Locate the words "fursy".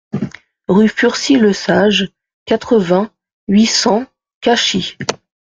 0.89-1.35